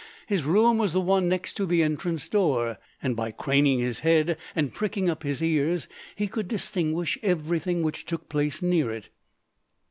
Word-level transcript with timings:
His 0.25 0.45
room 0.45 0.79
was 0.79 0.93
the 0.93 0.99
one 0.99 1.29
next 1.29 1.53
to 1.57 1.65
the 1.67 1.83
entrance 1.83 2.27
door, 2.27 2.79
and 3.03 3.15
by 3.15 3.29
craning 3.29 3.77
his 3.77 3.99
head 3.99 4.35
and 4.55 4.73
pricking 4.73 5.07
up 5.07 5.21
his 5.21 5.43
ears 5.43 5.87
he 6.15 6.25
could 6.27 6.47
distinguish 6.47 7.19
everything 7.21 7.83
which 7.83 8.05
took 8.05 8.27
place 8.27 8.63
near 8.63 8.89
it. 8.91 9.09